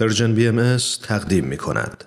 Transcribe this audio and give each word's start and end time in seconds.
Persian 0.00 0.34
BM 0.34 0.76
تقدیم 1.02 1.44
می 1.44 1.56
کند. 1.56 2.04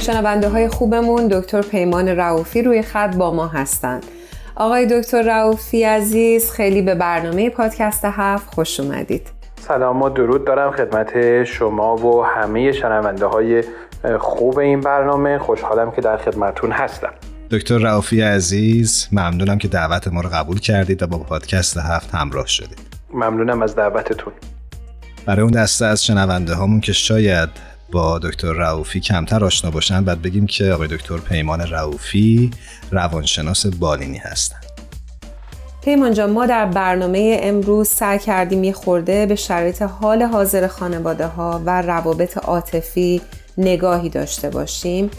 شنونده 0.00 0.48
های 0.48 0.68
خوبمون 0.68 1.28
دکتر 1.28 1.62
پیمان 1.62 2.08
رئوفی 2.08 2.62
روی 2.62 2.82
خط 2.82 3.16
با 3.16 3.34
ما 3.34 3.46
هستند. 3.46 4.04
آقای 4.54 5.00
دکتر 5.00 5.22
رئوفی 5.22 5.84
عزیز 5.84 6.50
خیلی 6.50 6.82
به 6.82 6.94
برنامه 6.94 7.50
پادکست 7.50 8.04
هفت 8.04 8.54
خوش 8.54 8.80
اومدید. 8.80 9.39
سلام 9.68 10.02
و 10.02 10.08
درود 10.08 10.44
دارم 10.44 10.70
خدمت 10.70 11.44
شما 11.44 11.96
و 11.96 12.24
همه 12.24 12.72
شنونده 12.72 13.26
های 13.26 13.64
خوب 14.18 14.58
این 14.58 14.80
برنامه. 14.80 15.38
خوشحالم 15.38 15.90
که 15.90 16.00
در 16.00 16.16
خدمتون 16.16 16.72
هستم. 16.72 17.12
دکتر 17.50 17.78
رافی 17.78 18.20
عزیز 18.20 19.08
ممنونم 19.12 19.58
که 19.58 19.68
دعوت 19.68 20.08
ما 20.08 20.20
رو 20.20 20.28
قبول 20.28 20.60
کردید 20.60 21.02
و 21.02 21.06
با 21.06 21.18
پادکست 21.18 21.76
هفت 21.76 22.14
همراه 22.14 22.46
شدید. 22.46 22.78
ممنونم 23.14 23.62
از 23.62 23.76
دعوتتون. 23.76 24.32
برای 25.26 25.42
اون 25.42 25.50
دسته 25.50 25.86
از 25.86 26.04
شنونده 26.04 26.54
هامون 26.54 26.80
که 26.80 26.92
شاید 26.92 27.48
با 27.92 28.18
دکتر 28.18 28.52
رعوفی 28.52 29.00
کمتر 29.00 29.44
آشنا 29.44 29.70
باشن 29.70 30.04
بعد 30.04 30.22
بگیم 30.22 30.46
که 30.46 30.72
آقای 30.72 30.88
دکتر 30.88 31.16
پیمان 31.16 31.60
رعوفی 31.60 32.50
روانشناس 32.90 33.66
بالینی 33.66 34.18
هستند 34.18 34.69
پیمان 35.82 36.12
جان 36.12 36.30
ما 36.30 36.46
در 36.46 36.66
برنامه 36.66 37.40
امروز 37.42 37.88
سعی 37.88 38.18
کردیم 38.18 38.64
یه 38.64 38.72
خورده 38.72 39.26
به 39.26 39.34
شرایط 39.34 39.82
حال 39.82 40.22
حاضر 40.22 40.66
خانواده 40.66 41.26
ها 41.26 41.60
و 41.66 41.82
روابط 41.82 42.38
عاطفی 42.38 43.20
نگاهی 43.58 44.08
داشته 44.08 44.50
باشیم. 44.50 45.10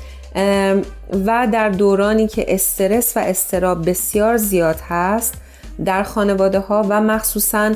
و 1.25 1.47
در 1.52 1.69
دورانی 1.69 2.27
که 2.27 2.45
استرس 2.47 3.17
و 3.17 3.19
استراب 3.19 3.89
بسیار 3.89 4.38
زیاد 4.38 4.80
هست 4.89 5.33
در 5.86 6.03
خانواده 6.03 6.59
ها 6.59 6.86
و 6.89 7.02
مخصوصا 7.02 7.71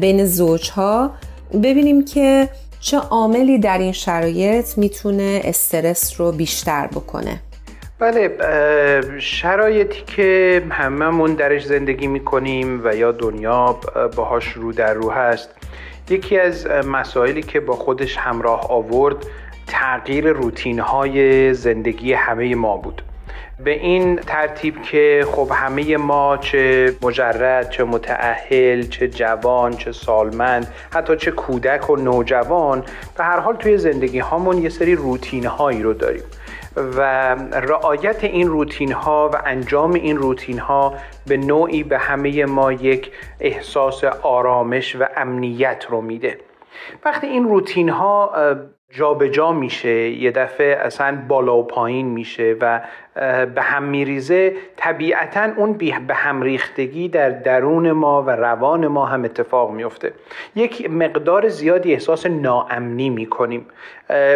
بین 0.00 0.26
زوج 0.26 0.70
ها 0.70 1.10
ببینیم 1.52 2.04
که 2.04 2.48
چه 2.80 2.98
عاملی 2.98 3.58
در 3.58 3.78
این 3.78 3.92
شرایط 3.92 4.78
می‌تونه 4.78 5.40
استرس 5.44 6.20
رو 6.20 6.32
بیشتر 6.32 6.86
بکنه. 6.86 7.40
بله 8.00 8.30
شرایطی 9.18 10.02
که 10.06 10.62
هممون 10.70 11.34
درش 11.34 11.64
زندگی 11.64 12.06
می‌کنیم 12.06 12.80
و 12.84 12.96
یا 12.96 13.12
دنیا 13.12 13.76
باهاش 14.16 14.52
رو 14.52 14.72
در 14.72 14.94
رو 14.94 15.10
هست 15.10 15.50
یکی 16.10 16.38
از 16.38 16.66
مسائلی 16.66 17.42
که 17.42 17.60
با 17.60 17.74
خودش 17.74 18.16
همراه 18.16 18.70
آورد 18.70 19.16
تغییر 19.66 20.28
روتین 20.28 20.78
های 20.78 21.54
زندگی 21.54 22.12
همه 22.12 22.54
ما 22.54 22.76
بود. 22.76 23.02
به 23.64 23.70
این 23.70 24.16
ترتیب 24.16 24.82
که 24.82 25.26
خب 25.32 25.50
همه 25.54 25.96
ما 25.96 26.36
چه 26.36 26.94
مجرد 27.02 27.70
چه 27.70 27.84
متعهل 27.84 28.82
چه 28.82 29.08
جوان 29.08 29.76
چه 29.76 29.92
سالمند 29.92 30.74
حتی 30.90 31.16
چه 31.16 31.30
کودک 31.30 31.90
و 31.90 31.96
نوجوان 31.96 32.84
به 33.16 33.24
هر 33.24 33.40
حال 33.40 33.56
توی 33.56 33.78
زندگی 33.78 34.18
هامون 34.18 34.58
یه 34.58 34.68
سری 34.68 34.94
روتین 34.94 35.46
هایی 35.46 35.82
رو 35.82 35.92
داریم. 35.92 36.22
و 36.76 37.00
رعایت 37.52 38.24
این 38.24 38.48
روتین 38.48 38.92
ها 38.92 39.30
و 39.34 39.42
انجام 39.46 39.92
این 39.92 40.16
روتین 40.16 40.58
ها 40.58 40.94
به 41.26 41.36
نوعی 41.36 41.82
به 41.82 41.98
همه 41.98 42.44
ما 42.44 42.72
یک 42.72 43.12
احساس 43.40 44.04
آرامش 44.04 44.96
و 44.96 45.06
امنیت 45.16 45.86
رو 45.88 46.00
میده. 46.00 46.38
وقتی 47.04 47.26
این 47.26 47.44
روتین 47.44 47.88
ها 47.88 48.32
جابجا 48.92 49.28
جا 49.28 49.52
میشه 49.52 50.08
یه 50.08 50.30
دفعه 50.30 50.76
اصلا 50.76 51.18
بالا 51.28 51.56
و 51.56 51.66
پایین 51.66 52.06
میشه 52.06 52.56
و 52.60 52.80
به 53.54 53.62
هم 53.62 53.82
میریزه. 53.82 54.52
طبیعتا 54.76 55.48
اون 55.56 55.72
به 56.06 56.14
هم 56.14 56.42
ریختگی 56.42 57.08
در 57.08 57.30
درون 57.30 57.92
ما 57.92 58.22
و 58.22 58.30
روان 58.30 58.86
ما 58.86 59.06
هم 59.06 59.24
اتفاق 59.24 59.70
میفته. 59.70 60.12
یک 60.54 60.90
مقدار 60.90 61.48
زیادی 61.48 61.92
احساس 61.92 62.26
ناامنی 62.26 63.10
می‌کنیم. 63.10 63.66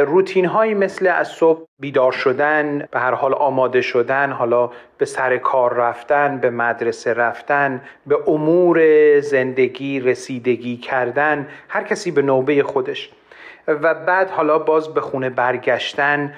روتین 0.06 0.44
هایی 0.44 0.74
مثل 0.74 1.06
از 1.06 1.28
صبح 1.28 1.62
بیدار 1.80 2.12
شدن 2.12 2.88
به 2.90 3.00
هر 3.00 3.14
حال 3.14 3.34
آماده 3.34 3.80
شدن 3.80 4.30
حالا 4.30 4.70
به 4.98 5.04
سر 5.04 5.36
کار 5.36 5.74
رفتن 5.74 6.38
به 6.38 6.50
مدرسه 6.50 7.14
رفتن 7.14 7.80
به 8.06 8.18
امور 8.26 8.80
زندگی 9.20 10.00
رسیدگی 10.00 10.76
کردن 10.76 11.48
هر 11.68 11.82
کسی 11.82 12.10
به 12.10 12.22
نوبه 12.22 12.62
خودش. 12.62 13.10
و 13.68 13.94
بعد 13.94 14.30
حالا 14.30 14.58
باز 14.58 14.94
به 14.94 15.00
خونه 15.00 15.30
برگشتن 15.30 16.34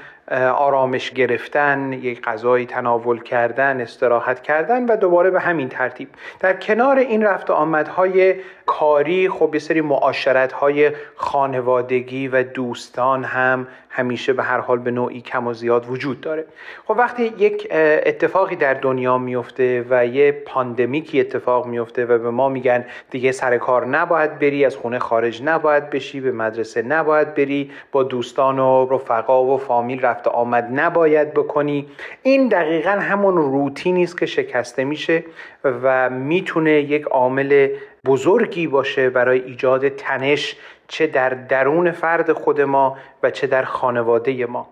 آرامش 0.54 1.10
گرفتن 1.10 1.92
یک 1.92 2.22
غذایی 2.22 2.66
تناول 2.66 3.22
کردن 3.22 3.80
استراحت 3.80 4.42
کردن 4.42 4.86
و 4.86 4.96
دوباره 4.96 5.30
به 5.30 5.40
همین 5.40 5.68
ترتیب. 5.68 6.08
در 6.40 6.52
کنار 6.52 6.98
این 6.98 7.22
رفت 7.22 7.50
آمدهای 7.50 8.34
کاری 8.66 9.28
خب 9.28 9.50
یه 9.52 9.60
سری 9.60 9.80
معاشرت 9.80 10.52
های 10.52 10.90
خانوادگی 11.16 12.28
و 12.28 12.42
دوستان 12.42 13.24
هم 13.24 13.66
همیشه 13.88 14.32
به 14.32 14.42
هر 14.42 14.60
حال 14.60 14.78
به 14.78 14.90
نوعی 14.90 15.20
کم 15.20 15.46
و 15.46 15.52
زیاد 15.52 15.90
وجود 15.90 16.20
داره. 16.20 16.44
خب 16.84 16.94
وقتی 16.98 17.24
یک 17.38 17.68
اتفاقی 17.70 18.56
در 18.56 18.74
دنیا 18.74 19.18
میفته 19.18 19.86
و 19.90 20.06
یه 20.06 20.32
پاندمیکی 20.32 21.20
اتفاق 21.20 21.66
میفته 21.66 22.04
و 22.04 22.18
به 22.18 22.30
ما 22.30 22.48
میگن 22.48 22.84
دیگه 23.10 23.32
سر 23.32 23.58
کار 23.58 23.86
نباید 23.86 24.38
بری 24.38 24.64
از 24.64 24.76
خونه 24.76 24.98
خارج 24.98 25.42
نباید 25.42 25.90
بشی 25.90 26.20
به 26.20 26.32
مدرسه 26.32 26.82
نباید 26.82 27.34
بری 27.34 27.70
با 27.92 28.02
دوستان 28.02 28.58
و 28.58 28.88
رفقا 28.90 29.44
و 29.44 29.58
فامیل 29.58 30.00
رفت 30.00 30.28
آمد 30.28 30.68
نباید 30.72 31.34
بکنی. 31.34 31.86
این 32.22 32.48
دقیقا 32.48 32.90
همون 32.90 33.36
روتینی 33.36 34.02
است 34.02 34.18
که 34.18 34.26
شکسته 34.26 34.84
میشه 34.84 35.24
و 35.64 36.10
می‌تونه 36.10 36.70
یک 36.70 37.04
عامل 37.04 37.68
بزرگی 38.06 38.66
باشه 38.66 39.10
برای 39.10 39.40
ایجاد 39.40 39.88
تنش 39.88 40.56
چه 40.88 41.06
در 41.06 41.28
درون 41.28 41.90
فرد 41.90 42.32
خود 42.32 42.60
ما 42.60 42.96
و 43.22 43.30
چه 43.30 43.46
در 43.46 43.62
خانواده 43.62 44.46
ما. 44.46 44.68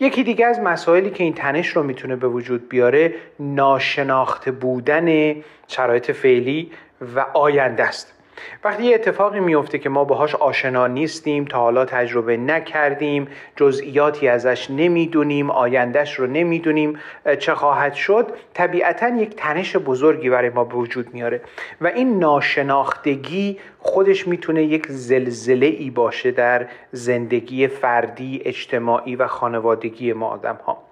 یکی 0.00 0.24
دیگه 0.24 0.46
از 0.46 0.60
مسائلی 0.60 1.10
که 1.10 1.24
این 1.24 1.34
تنش 1.34 1.68
رو 1.68 1.82
می‌تونه 1.82 2.16
به 2.16 2.28
وجود 2.28 2.68
بیاره 2.68 3.14
ناشناخته 3.40 4.50
بودن 4.50 5.36
شرایط 5.68 6.10
فعلی 6.10 6.70
و 7.16 7.26
آینده 7.34 7.84
است. 7.84 8.21
وقتی 8.64 8.84
یه 8.84 8.94
اتفاقی 8.94 9.40
میفته 9.40 9.78
که 9.78 9.88
ما 9.88 10.04
باهاش 10.04 10.34
آشنا 10.34 10.86
نیستیم 10.86 11.44
تا 11.44 11.58
حالا 11.58 11.84
تجربه 11.84 12.36
نکردیم 12.36 13.28
جزئیاتی 13.56 14.28
ازش 14.28 14.70
نمی‌دونیم 14.70 15.50
آیندهش 15.50 16.14
رو 16.14 16.26
نمی‌دونیم 16.26 16.98
چه 17.38 17.54
خواهد 17.54 17.94
شد 17.94 18.26
طبیعتا 18.54 19.08
یک 19.08 19.36
تنش 19.36 19.76
بزرگی 19.76 20.30
برای 20.30 20.50
ما 20.50 20.64
به 20.64 20.74
وجود 20.74 21.14
میاره. 21.14 21.40
و 21.80 21.86
این 21.86 22.18
ناشناختگی 22.18 23.58
خودش 23.78 24.28
می‌تونه 24.28 24.62
یک 24.62 24.86
زلزله 24.88 25.66
ای 25.66 25.90
باشه 25.90 26.30
در 26.30 26.66
زندگی 26.92 27.68
فردی 27.68 28.42
اجتماعی 28.44 29.16
و 29.16 29.26
خانوادگی 29.26 30.12
ما 30.12 30.28
آدم 30.28 30.58
ها 30.66 30.91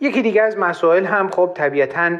یکی 0.00 0.22
دیگه 0.22 0.42
از 0.42 0.58
مسائل 0.58 1.04
هم 1.04 1.30
خب 1.30 1.52
طبیعتا 1.54 2.16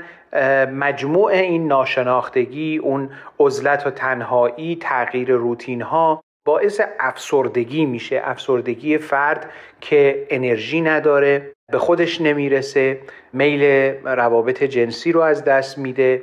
مجموع 0.72 1.32
این 1.32 1.68
ناشناختگی 1.68 2.78
اون 2.78 3.10
عزلت 3.40 3.86
و 3.86 3.90
تنهایی 3.90 4.76
تغییر 4.80 5.32
روتین 5.32 5.82
ها 5.82 6.22
باعث 6.46 6.80
افسردگی 7.00 7.86
میشه. 7.86 8.20
افسردگی 8.24 8.98
فرد 8.98 9.50
که 9.80 10.26
انرژی 10.30 10.80
نداره 10.80 11.52
به 11.72 11.78
خودش 11.78 12.20
نمی‌رسه 12.20 12.98
میل 13.32 13.62
روابط 14.04 14.62
جنسی 14.64 15.12
رو 15.12 15.20
از 15.20 15.44
دست 15.44 15.78
میده 15.78 16.22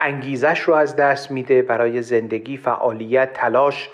انگیزش 0.00 0.60
رو 0.60 0.74
از 0.74 0.96
دست 0.96 1.30
میده 1.30 1.62
برای 1.62 2.02
زندگی 2.02 2.56
فعالیت 2.56 3.32
تلاش. 3.32 3.90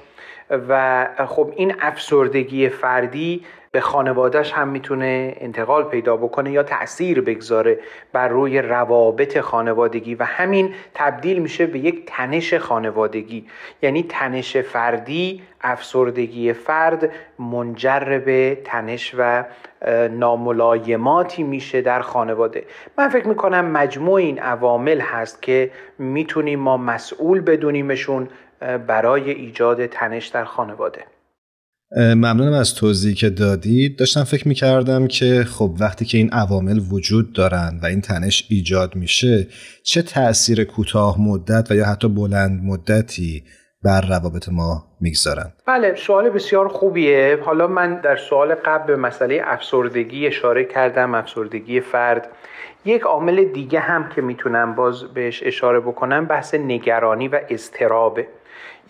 و 0.68 1.06
خب 1.26 1.52
این 1.56 1.74
افسردگی 1.80 2.68
فردی 2.68 3.44
به 3.72 3.80
خانوادهش 3.80 4.52
هم 4.52 4.68
می‌تونه 4.68 5.34
انتقال 5.40 5.84
پیدا 5.84 6.16
بکنه 6.16 6.52
یا 6.52 6.62
تاثیر 6.62 7.20
بگذاره 7.20 7.78
بر 8.12 8.28
روی 8.28 8.62
روابط 8.62 9.38
خانوادگی 9.38 10.14
و 10.14 10.24
همین 10.24 10.74
تبدیل 10.94 11.38
میشه 11.38 11.66
به 11.66 11.78
یک 11.78 12.02
تنش 12.06 12.54
خانوادگی. 12.54 13.46
یعنی 13.82 14.02
تنش 14.02 14.56
فردی 14.56 15.42
افسردگی 15.60 16.52
فرد 16.52 17.10
منجر 17.38 18.22
به 18.24 18.58
تنش 18.64 19.14
و 19.18 19.44
ناملایماتی 20.10 21.42
میشه 21.42 21.80
در 21.80 22.00
خانواده. 22.00 22.64
من 22.98 23.08
فکر 23.08 23.28
می‌کنم 23.28 23.64
مجموع 23.64 24.14
این 24.14 24.38
عوامل 24.38 25.00
هست 25.00 25.42
که 25.42 25.70
می‌تونیم 25.98 26.60
ما 26.60 26.76
مسئول 26.76 27.40
بدونیمشون 27.40 28.28
برای 28.86 29.30
ایجاد 29.30 29.86
تنش 29.86 30.26
در 30.26 30.44
خانواده. 30.44 31.04
ممنونم 31.96 32.52
از 32.52 32.74
توضیحی 32.74 33.14
که 33.14 33.30
دادید. 33.30 33.98
داشتم 33.98 34.24
فکر 34.24 34.48
می‌کردم 34.48 35.06
که 35.06 35.44
خب 35.44 35.74
وقتی 35.80 36.04
که 36.04 36.18
این 36.18 36.30
عوامل 36.30 36.80
وجود 36.90 37.32
دارن 37.32 37.80
و 37.82 37.86
این 37.86 38.00
تنش 38.00 38.46
ایجاد 38.48 38.96
میشه 38.96 39.46
چه 39.82 40.02
تاثیر 40.02 40.64
کوتاه 40.64 41.20
مدت 41.20 41.70
و 41.70 41.74
یا 41.74 41.84
حتی 41.84 42.08
بلند 42.08 42.62
مدتی 42.64 43.44
بر 43.84 44.00
روابط 44.00 44.48
ما 44.48 44.86
می‌گذارند؟ 45.00 45.52
بله 45.66 45.94
سوال 45.94 46.30
بسیار 46.30 46.68
خوبیه. 46.68 47.38
حالا 47.44 47.66
من 47.66 48.00
در 48.00 48.16
سوال 48.16 48.54
قبل 48.54 48.86
به 48.86 48.96
مسئله 48.96 49.40
افسردگی 49.44 50.26
اشاره 50.26 50.64
کردم 50.64 51.14
افسردگی 51.14 51.80
فرد. 51.80 52.28
یک 52.84 53.02
عامل 53.02 53.44
دیگه 53.44 53.80
هم 53.80 54.08
که 54.08 54.22
می‌تونم 54.22 54.74
باز 54.74 55.04
بهش 55.14 55.42
اشاره 55.42 55.80
بکنم 55.80 56.26
بحث 56.26 56.54
نگرانی 56.54 57.28
و 57.28 57.40
استرابه 57.50 58.26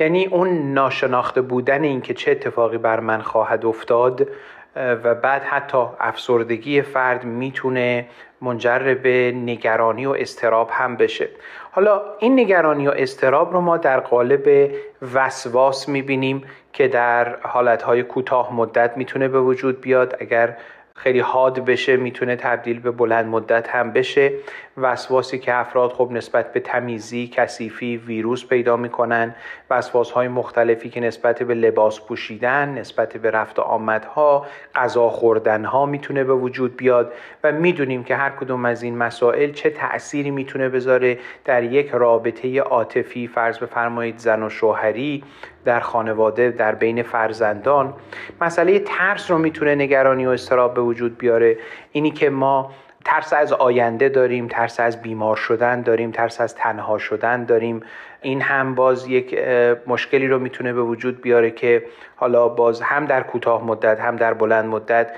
یعنی 0.00 0.26
اون 0.26 0.72
ناشناخته 0.72 1.40
بودن 1.40 1.84
اینکه 1.84 2.14
چه 2.14 2.30
اتفاقی 2.30 2.78
بر 2.78 3.00
من 3.00 3.20
خواهد 3.20 3.66
افتاد 3.66 4.28
و 4.76 5.14
بعد 5.14 5.42
حتی 5.42 5.78
افسردگی 6.00 6.82
فرد 6.82 7.24
می‌تونه 7.24 8.06
منجر 8.40 8.94
به 8.94 9.32
نگرانی 9.36 10.06
و 10.06 10.10
استراب 10.10 10.70
هم 10.72 10.96
بشه. 10.96 11.28
حالا 11.70 12.02
این 12.18 12.40
نگرانی 12.40 12.88
و 12.88 12.90
استراب 12.96 13.52
رو 13.52 13.60
ما 13.60 13.76
در 13.76 14.00
قالب 14.00 14.70
وسواس 15.14 15.88
می‌بینیم 15.88 16.44
که 16.72 16.88
در 16.88 17.36
حالتهای 17.36 18.02
کوتاه 18.02 18.54
مدت 18.54 18.96
می‌تونه 18.96 19.28
به 19.28 19.40
وجود 19.40 19.80
بیاد. 19.80 20.16
اگر 20.20 20.56
خیلی 20.94 21.20
حاد 21.20 21.64
بشه 21.64 21.96
می‌تونه 21.96 22.36
تبدیل 22.36 22.80
به 22.80 22.90
بلند 22.90 23.26
مدت 23.26 23.68
هم 23.68 23.92
بشه. 23.92 24.32
وسواسی 24.80 25.38
که 25.38 25.54
افراد 25.54 25.92
خب 25.92 26.08
نسبت 26.12 26.52
به 26.52 26.60
تمیزی، 26.60 27.28
کثیفی، 27.34 27.96
ویروس 27.96 28.46
پیدا 28.46 28.76
می‌کنن 28.76 29.34
وسواس 29.70 30.10
های 30.10 30.28
مختلفی 30.28 30.90
که 30.90 31.00
نسبت 31.00 31.42
به 31.42 31.54
لباس 31.54 32.00
پوشیدن، 32.00 32.68
نسبت 32.68 33.16
به 33.16 33.30
رفت 33.30 33.58
آمدها، 33.58 34.46
غذا 34.74 35.08
خوردن 35.08 35.64
ها 35.64 35.86
می‌تونه 35.86 36.24
به 36.24 36.34
وجود 36.34 36.76
بیاد 36.76 37.12
و 37.44 37.52
می‌دونیم 37.52 38.04
که 38.04 38.16
هر 38.16 38.30
کدوم 38.30 38.64
از 38.64 38.82
این 38.82 38.96
مسائل 38.96 39.52
چه 39.52 39.70
تأثیری 39.70 40.30
می‌تونه 40.30 40.68
بذاره 40.68 41.18
در 41.44 41.62
یک 41.62 41.90
رابطه 41.90 42.60
عاطفی. 42.60 43.26
فرض 43.26 43.58
بفرمایید 43.58 44.18
زن 44.18 44.42
و 44.42 44.48
شوهری 44.48 45.24
در 45.64 45.80
خانواده 45.80 46.50
در 46.50 46.74
بین 46.74 47.02
فرزندان. 47.02 47.94
مسئله 48.40 48.78
ترس 48.78 49.30
رو 49.30 49.38
می‌تونه 49.38 49.74
نگرانی 49.74 50.26
و 50.26 50.30
استراب 50.30 50.74
به 50.74 50.80
وجود 50.80 51.18
بیاره. 51.18 51.56
اینی 51.92 52.10
که 52.10 52.30
ما 52.30 52.70
ترس 53.08 53.32
از 53.32 53.52
آینده 53.52 54.08
داریم 54.08 54.48
ترس 54.48 54.80
از 54.80 55.02
بیمار 55.02 55.36
شدن 55.36 55.82
داریم 55.82 56.10
ترس 56.10 56.40
از 56.40 56.54
تنها 56.54 56.98
شدن 56.98 57.44
داریم. 57.44 57.82
این 58.22 58.40
هم 58.40 58.74
باز 58.74 59.06
یک 59.06 59.38
مشکلی 59.86 60.28
رو 60.28 60.38
می‌تونه 60.38 60.72
به 60.72 60.82
وجود 60.82 61.20
بیاره 61.20 61.50
که 61.50 61.84
حالا 62.16 62.48
باز 62.48 62.80
هم 62.80 63.04
در 63.04 63.22
کوتاه 63.22 63.64
مدت 63.64 64.00
هم 64.00 64.16
در 64.16 64.34
بلند 64.34 64.64
مدت 64.64 65.10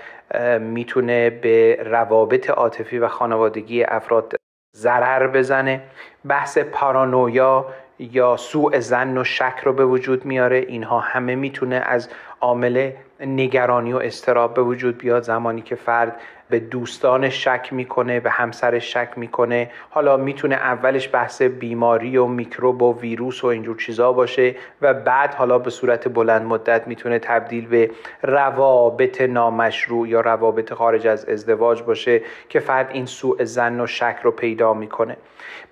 می‌تونه 0.61 1.31
به 1.31 1.83
روابط 1.85 2.51
عاطفی 2.51 2.99
و 2.99 3.09
خانوادگی 3.09 3.85
افراد 3.85 4.35
ضرر 4.77 5.27
بزنه. 5.27 5.81
بحث 6.29 6.59
پارانویا 6.59 7.67
یا 7.99 8.37
سوء 8.37 8.81
زن 8.81 9.19
و 9.19 9.25
شک 9.25 9.61
رو 9.65 9.73
به 9.73 9.85
وجود 9.85 10.25
میاره. 10.25 10.57
اینها 10.57 11.01
همه 11.01 11.35
می‌تونه 11.35 11.77
از 11.77 12.09
عامل 12.41 12.91
نگرانی 13.21 13.93
و 13.93 13.97
استراب 13.97 14.55
به 14.55 14.63
وجود 14.63 14.99
بیاد 14.99 15.23
زمانی 15.23 15.63
که 15.63 15.75
فرد 15.75 16.21
به 16.51 16.59
دوستان 16.59 17.29
شک 17.29 17.69
می‌کنه 17.73 18.21
به 18.21 18.31
همسر 18.31 18.79
شک 18.79 19.09
می‌کنه. 19.17 19.71
حالا 19.91 20.17
می‌تونه 20.17 20.55
اولش 20.55 21.09
بحث 21.13 21.43
بیماری 21.43 22.17
و 22.17 22.27
میکروب 22.27 22.83
و 22.83 23.01
ویروس 23.01 23.45
و 23.45 23.47
اینجور 23.47 23.77
چیزا 23.77 24.13
باشه 24.13 24.55
و 24.83 24.95
بعد 24.95 25.35
حالا 25.35 25.59
به 25.59 25.71
صورت 25.71 26.09
بلند 26.09 26.47
مدت 26.47 26.87
می‌تونه 26.87 27.19
تبدیل 27.19 27.67
به 27.67 27.91
روابط 28.23 29.21
نامشروع 29.21 30.09
یا 30.09 30.21
روابط 30.21 30.73
خارج 30.73 31.07
از 31.07 31.25
ازدواج 31.29 31.83
باشه 31.83 32.23
که 32.49 32.61
فرد 32.61 32.91
این 32.93 33.07
سوء 33.07 33.45
زن 33.45 33.81
و 33.81 33.87
شک 33.87 34.17
رو 34.23 34.31
پیدا 34.31 34.75
می‌کنه. 34.75 35.17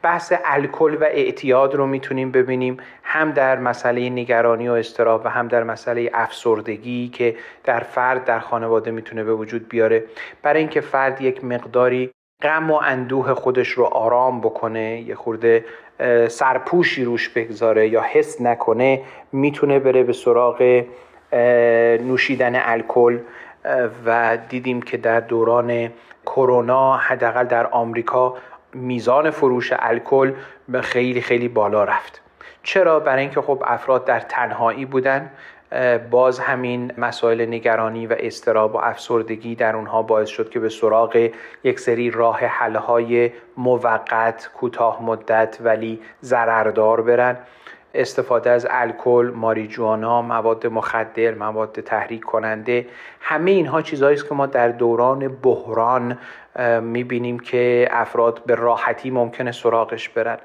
بحث 0.03 0.33
الکل 0.45 0.97
و 1.01 1.05
اعتیاد 1.05 1.75
رو 1.75 1.87
می‌تونیم 1.87 2.31
ببینیم 2.31 2.77
هم 3.03 3.33
در 3.33 3.59
مسئله 3.59 4.11
نگرانی 4.11 4.69
و 4.69 4.73
استراب 4.73 5.23
و 5.25 5.29
هم 5.29 5.49
در 5.49 5.65
مسئله 5.65 6.11
افسردگی 6.15 7.09
که 7.09 7.37
در 7.65 7.81
فرد 7.81 8.25
در 8.25 8.39
خانواده 8.39 8.91
می‌تونه 8.91 9.25
به 9.25 9.35
وجود 9.35 9.69
بیاره. 9.69 10.05
برای 10.43 10.61
اینکه 10.61 10.81
فرد 10.81 11.21
یک 11.21 11.45
مقداری 11.45 12.11
غم 12.43 12.71
و 12.71 12.75
اندوه 12.75 13.35
خودش 13.35 13.69
رو 13.69 13.85
آرام 13.85 14.41
بکنه 14.41 15.01
یه 15.01 15.15
خورده 15.15 15.65
سرپوشی 16.29 17.05
روش 17.05 17.29
بگذاره 17.29 17.89
یا 17.89 18.01
حس 18.01 18.41
نکنه 18.41 19.03
می‌تونه 19.33 19.79
بره 19.79 20.03
به 20.03 20.13
سراغ 20.13 20.85
نوشیدن 22.03 22.53
الکل. 22.65 23.19
و 24.07 24.39
دیدیم 24.49 24.83
که 24.83 24.97
در 24.97 25.21
دوران 25.21 25.91
کرونا 26.27 26.97
حداقل 26.97 27.45
در 27.45 27.67
آمریکا 27.67 28.37
میزان 28.75 29.31
فروش 29.31 29.73
الکل 29.79 30.33
خیلی 30.81 31.21
خیلی 31.21 31.49
بالا 31.49 31.85
رفت. 31.85 32.23
چرا؟ 32.63 33.01
برای 33.01 33.21
اینکه 33.21 33.41
خب 33.41 33.63
افراد 33.67 34.05
در 34.05 34.21
تنهایی 34.21 34.85
بودن. 34.85 35.31
باز 36.11 36.39
همین 36.39 36.93
مسائل 36.99 37.41
نگرانی 37.41 38.07
و 38.07 38.17
استراب 38.19 38.75
و 38.75 38.79
افسردگی 38.79 39.55
در 39.55 39.77
اونها 39.77 40.03
باعث 40.03 40.29
شد 40.29 40.51
که 40.51 40.61
به 40.61 40.69
سراغ 40.69 41.31
یک 41.65 41.81
سری 41.81 42.11
راه 42.11 42.39
حلهای 42.39 43.31
موقت 43.57 44.51
کوتاه 44.55 45.03
مدت 45.03 45.59
ولی 45.61 46.01
ضرردار 46.23 47.03
برن. 47.03 47.37
استفاده 47.95 48.51
از 48.51 48.67
الکل، 48.71 49.33
ماریجوانا، 49.35 50.23
مواد 50.23 50.67
مخدر، 50.67 51.35
مواد 51.35 51.81
تحریک 51.81 52.21
کننده 52.21 52.87
همه 53.21 53.51
اینها 53.51 53.83
چیزهایی 53.83 54.15
است 54.15 54.29
که 54.29 54.35
ما 54.35 54.47
در 54.47 54.69
دوران 54.69 55.29
بحران 55.29 56.19
می‌بینیم 56.83 57.39
که 57.39 57.89
افراد 57.91 58.43
به 58.47 58.55
راحتی 58.55 59.11
ممکنه 59.11 59.53
سراغش 59.53 60.09
برن. 60.09 60.39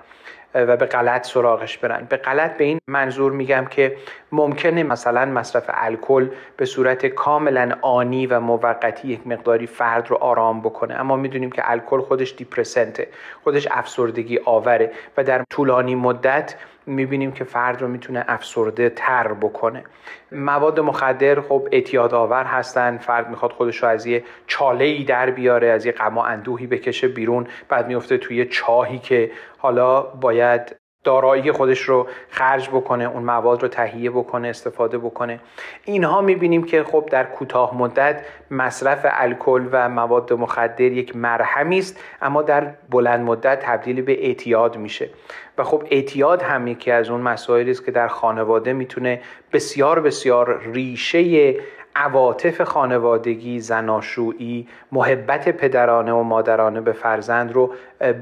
و 0.55 0.77
به 0.77 0.85
غلط 0.85 1.27
سراغش 1.27 1.77
برن. 1.77 2.07
به 2.09 2.17
غلط 2.17 2.57
به 2.57 2.63
این 2.63 2.79
منظور 2.87 3.31
میگم 3.31 3.65
که 3.69 3.95
ممکنه 4.31 4.83
مثلا 4.83 5.25
مصرف 5.25 5.63
الکل 5.67 6.27
به 6.57 6.65
صورت 6.65 7.05
کاملا 7.05 7.71
آنی 7.81 8.27
و 8.27 8.39
موقتی 8.39 9.07
یک 9.07 9.27
مقداری 9.27 9.67
فرد 9.67 10.09
رو 10.09 10.15
آرام 10.15 10.61
بکنه. 10.61 10.93
اما 10.93 11.15
می‌دونیم 11.15 11.51
که 11.51 11.71
الکل 11.71 12.01
خودش 12.01 12.33
دیپرسنته 12.37 13.07
خودش 13.43 13.67
افسردگی 13.71 14.39
آوره 14.45 14.91
و 15.17 15.23
در 15.23 15.43
طولانی 15.49 15.95
مدت 15.95 16.55
می‌بینیم 16.85 17.31
که 17.31 17.43
فرد 17.43 17.81
رو 17.81 17.87
می‌تونه 17.87 18.25
افسرده 18.27 18.89
تر 18.89 19.33
بکنه. 19.33 19.83
مواد 20.31 20.79
مخدر 20.79 21.41
خب 21.41 21.67
اعتیاد 21.71 22.13
آور 22.13 22.43
هستن. 22.43 22.97
فرد 22.97 23.29
می‌خواد 23.29 23.51
خودش 23.51 23.83
رو 23.83 23.89
از 23.89 24.05
یه 24.05 24.23
چاله 24.47 24.85
ای 24.85 25.03
در 25.03 25.29
بیاره 25.29 25.67
از 25.67 25.85
یه 25.85 25.91
غم 25.91 26.17
اندوهی 26.17 26.67
بکشه 26.67 27.07
بیرون. 27.07 27.47
بعد 27.69 27.87
میفته 27.87 28.17
توی 28.17 28.45
چاهی 28.45 28.99
که 28.99 29.31
حالا 29.57 30.01
باید 30.01 30.75
دارایی 31.03 31.51
خودش 31.51 31.81
رو 31.81 32.07
خرج 32.29 32.69
بکنه 32.69 33.03
اون 33.03 33.23
مواد 33.23 33.61
رو 33.61 33.67
تهیه 33.67 34.09
بکنه 34.09 34.47
استفاده 34.47 34.97
بکنه. 34.97 35.39
اینها 35.85 36.21
می‌بینیم 36.21 36.63
که 36.63 36.83
خب 36.83 37.07
در 37.11 37.23
کوتاه 37.23 37.77
مدت 37.77 38.21
مصرف 38.51 39.05
الکل 39.09 39.67
و 39.71 39.89
مواد 39.89 40.33
مخدر 40.33 40.81
یک 40.81 41.15
مرهمی 41.15 41.79
است 41.79 41.99
اما 42.21 42.41
در 42.41 42.73
بلند 42.89 43.25
مدت 43.25 43.59
تبدیل 43.59 44.01
به 44.01 44.25
اعتیاد 44.25 44.77
میشه. 44.77 45.09
و 45.57 45.63
خب 45.63 45.83
اعتیاد 45.91 46.41
هم 46.41 46.67
یکی 46.67 46.91
از 46.91 47.09
اون 47.09 47.21
مسائلی 47.21 47.71
است 47.71 47.85
که 47.85 47.91
در 47.91 48.07
خانواده 48.07 48.73
می‌تونه 48.73 49.21
بسیار 49.53 49.99
بسیار 49.99 50.61
ریشه 50.73 51.55
عواطف 51.95 52.61
خانوادگی 52.61 53.59
زناشویی 53.59 54.67
محبت 54.91 55.49
پدرانه 55.49 56.13
و 56.13 56.23
مادرانه 56.23 56.81
به 56.81 56.91
فرزند 56.91 57.51
رو 57.51 57.73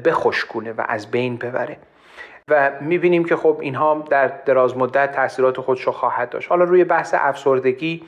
بخشکونه 0.05 0.73
و 0.73 0.85
از 0.88 1.11
بین 1.11 1.38
ببره. 1.38 1.77
و 2.51 2.72
می‌بینیم 2.81 3.25
که 3.25 3.36
خب 3.36 3.58
اینها 3.62 4.05
در 4.10 4.27
دراز 4.27 4.77
مدت 4.77 5.12
تاثیرات 5.12 5.62
خودش 5.62 5.81
رو 5.81 5.91
خواهد 5.91 6.29
داشت. 6.29 6.50
حالا 6.50 6.63
روی 6.63 6.84
بحث 6.84 7.15
افسردگی 7.17 8.03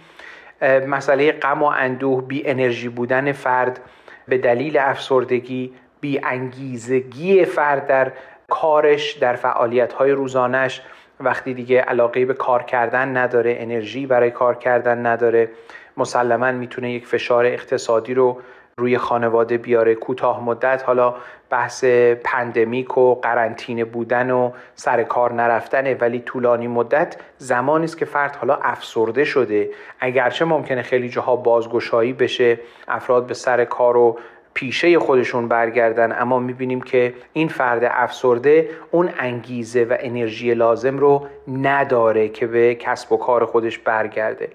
مسئله 0.88 1.32
غم 1.32 1.64
و 1.64 1.66
اندوه 1.66 2.22
بی 2.22 2.48
انرژی 2.48 2.90
بودن 2.90 3.32
فرد 3.32 3.80
به 4.28 4.38
دلیل 4.38 4.78
افسردگی 4.78 5.74
بی 6.02 6.20
انگیزگی 6.24 7.46
فرد 7.46 7.88
در 7.88 8.12
کارش 8.50 9.12
در 9.12 9.36
فعالیت 9.36 9.94
های 9.94 10.12
روزانش 10.12 10.82
وقتی 11.20 11.54
دیگه 11.54 11.82
علاقه 11.82 12.26
به 12.26 12.34
کار 12.34 12.64
کردن 12.64 13.18
نداره 13.18 13.56
انرژی 13.60 14.06
برای 14.06 14.32
کار 14.32 14.56
کردن 14.56 15.06
نداره 15.06 15.50
مسلما 15.98 16.52
می‌تونه 16.52 16.92
یک 16.92 17.08
فشار 17.08 17.46
اقتصادی 17.46 18.14
رو 18.14 18.42
روی 18.78 18.98
خانواده 18.98 19.58
بیاره 19.58 19.96
کوتاه 19.96 20.44
مدت. 20.44 20.84
حالا 20.84 21.16
بحث 21.54 21.84
pandemic 22.24 22.98
و 22.98 23.16
قرنطینه 23.16 23.86
بودن 23.86 24.32
و 24.32 24.52
سر 24.76 25.04
کار 25.04 25.34
نرفتنه 25.34 25.94
ولی 25.94 26.20
طولانی 26.20 26.68
مدت 26.68 27.16
زمانی 27.38 27.86
است 27.86 27.98
که 27.98 28.06
فرد 28.06 28.36
حالا 28.36 28.56
افسرده 28.56 29.24
شده. 29.24 29.70
اگرچه 30.00 30.46
ممکنه 30.46 30.82
خیلی 30.82 31.10
جاها 31.10 31.36
بازگشایی 31.36 32.14
بشه 32.14 32.60
افراد 32.88 33.28
به 33.28 33.34
سر 33.34 33.66
کار 33.66 33.98
و 33.98 34.20
پیشه 34.54 35.00
خودشون 35.00 35.48
برگردن 35.48 36.22
اما 36.22 36.40
می‌بینیم 36.40 36.82
که 36.82 37.14
این 37.34 37.48
فرد 37.48 37.84
افسرده 37.92 38.70
اون 38.92 39.10
انگیزه 39.20 39.84
و 39.84 39.98
انرژی 40.00 40.54
لازم 40.54 40.98
رو 40.98 41.28
نداره 41.48 42.30
که 42.30 42.48
به 42.48 42.76
کسب 42.76 43.12
و 43.12 43.18
کار 43.18 43.46
خودش 43.46 43.80
برگرده. 43.80 44.50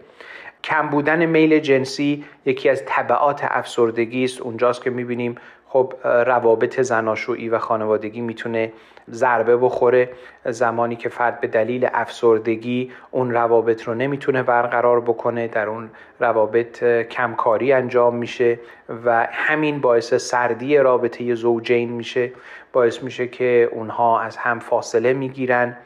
کم 0.64 0.88
بودن 0.88 1.26
میل 1.26 1.58
جنسی 1.58 2.24
یکی 2.46 2.68
از 2.68 2.82
طبعات 2.86 3.40
افسردگی 3.44 4.24
است. 4.24 4.40
اونجاست 4.40 4.82
که 4.82 4.90
می‌بینیم 4.90 5.34
خب 5.68 5.92
روابط 6.04 6.80
زناشویی 6.80 7.48
و 7.48 7.58
خانوادگی 7.58 8.20
می‌تونه 8.20 8.72
ضربه 9.10 9.56
بخوره. 9.56 10.10
زمانی 10.44 10.96
که 10.96 11.08
فرد 11.08 11.40
به 11.40 11.46
دلیل 11.46 11.88
افسردگی 11.92 12.92
اون 13.10 13.30
روابط 13.30 13.82
رو 13.82 13.94
نمی‌تونه 13.94 14.42
برقرار 14.42 15.00
بکنه 15.00 15.48
در 15.48 15.68
اون 15.68 15.90
روابط 16.20 16.84
کمکاری 16.84 17.72
انجام 17.72 18.16
میشه 18.16 18.58
و 19.04 19.26
همین 19.30 19.80
باعث 19.80 20.14
سردی 20.14 20.78
رابطه 20.78 21.34
زوجین 21.34 21.92
میشه. 21.92 22.30
باعث 22.72 23.02
میشه 23.02 23.28
که 23.28 23.68
اونها 23.72 24.20
از 24.20 24.36
هم 24.36 24.58
فاصله 24.58 25.12
می‌گیرن. 25.12 25.76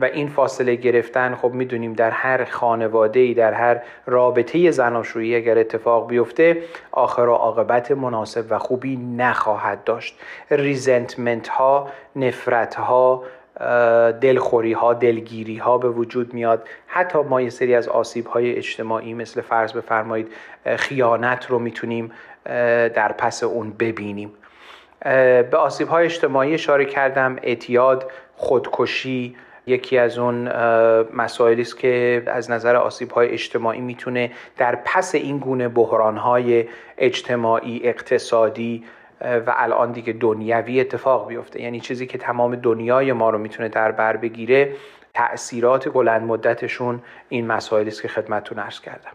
و 0.00 0.04
این 0.04 0.28
فاصله 0.28 0.74
گرفتن 0.74 1.34
خب 1.34 1.50
می‌دونیم 1.52 1.92
در 1.92 2.10
هر 2.10 2.44
خانواده 2.44 3.20
ای 3.20 3.34
در 3.34 3.52
هر 3.52 3.80
رابطه 4.06 4.70
زناشویی 4.70 5.36
اگر 5.36 5.58
اتفاق 5.58 6.08
بیفته 6.08 6.62
آخر 6.92 7.22
و 7.22 7.34
عاقبت 7.34 7.90
مناسب 7.90 8.44
و 8.50 8.58
خوبی 8.58 8.96
نخواهد 8.96 9.84
داشت. 9.84 10.18
ریزنتمنت 10.50 11.48
ها 11.48 11.88
نفرت 12.16 12.74
ها 12.74 13.22
دلخوری 14.20 14.72
ها 14.72 14.94
دلگیری 14.94 15.56
ها 15.56 15.78
به 15.78 15.88
وجود 15.88 16.34
میاد. 16.34 16.68
حتی 16.86 17.18
ما 17.18 17.40
یه 17.40 17.50
سری 17.50 17.74
از 17.74 17.88
آسیب 17.88 18.26
های 18.26 18.56
اجتماعی 18.56 19.14
مثل 19.14 19.40
فرض 19.40 19.72
بفرمایید 19.72 20.32
خیانت 20.76 21.46
رو 21.50 21.58
می‌تونیم 21.58 22.12
در 22.94 23.12
پس 23.12 23.42
اون 23.44 23.70
ببینیم. 23.70 24.30
به 25.50 25.56
آسیب 25.56 25.88
های 25.88 26.04
اجتماعی 26.04 26.54
اشاره 26.54 26.84
کردم 26.84 27.36
اعتیاد 27.42 28.10
خودکشی 28.36 29.36
یکی 29.66 29.98
از 29.98 30.18
اون 30.18 30.48
مسائلی 31.12 31.62
است 31.62 31.78
که 31.78 32.22
از 32.26 32.50
نظر 32.50 32.76
آسیب 32.76 33.10
های 33.10 33.28
اجتماعی 33.28 33.80
می‌تونه 33.80 34.30
در 34.56 34.78
پس 34.84 35.14
این 35.14 35.38
گونه 35.38 35.68
بحران 35.68 36.16
های 36.16 36.64
اجتماعی 36.98 37.80
اقتصادی 37.84 38.84
و 39.20 39.54
الان 39.56 39.92
دیگه 39.92 40.12
دنیوی 40.12 40.80
اتفاق 40.80 41.28
بیفته. 41.28 41.62
یعنی 41.62 41.80
چیزی 41.80 42.06
که 42.06 42.18
تمام 42.18 42.56
دنیای 42.56 43.12
ما 43.12 43.30
رو 43.30 43.38
می‌تونه 43.38 43.68
در 43.68 43.92
بر 43.92 44.16
بگیره 44.16 44.72
تأثیرات 45.14 45.88
بلند 45.88 46.22
مدتشون 46.22 47.02
این 47.28 47.46
مسائلی 47.46 47.88
است 47.88 48.02
که 48.02 48.08
خدمتتون 48.08 48.58
عرض 48.58 48.80
کردم. 48.80 49.10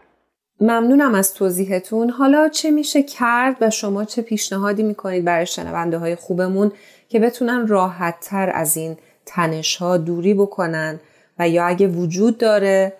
ممنونم 0.60 1.14
از 1.14 1.34
توضیحتون. 1.34 2.10
حالا 2.10 2.48
چه 2.48 2.70
میشه 2.70 3.02
کرد 3.02 3.56
و 3.60 3.70
شما 3.70 4.04
چه 4.04 4.22
پیشنهادی 4.22 4.82
می‌کنید 4.82 5.24
برای 5.24 5.46
شنونده 5.46 5.98
های 5.98 6.14
خوبمون 6.14 6.72
که 7.08 7.20
بتونن 7.20 7.66
راحت 7.66 8.20
تر 8.20 8.50
از 8.54 8.76
این 8.76 8.96
تنش 9.26 9.76
ها 9.76 9.96
دوری 9.96 10.34
بکنن 10.34 11.00
و 11.38 11.48
یا 11.48 11.64
اگه 11.64 11.86
وجود 11.86 12.38
داره 12.38 12.92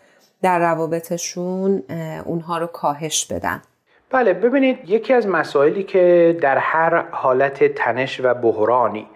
در 0.43 0.59
روابطشون 0.59 1.83
اونها 2.25 2.59
رو 2.59 2.67
کاهش 2.67 3.27
بدن. 3.27 3.63
بله 4.11 4.33
ببینید 4.35 4.91
یکی 4.91 5.13
از 5.13 5.27
مسائلی 5.27 5.83
که 5.83 6.37
در 6.41 6.59
هر 6.59 7.05
حالت 7.11 7.65
تنش 7.65 8.21
و 8.25 8.35
بحرانی 8.35 9.07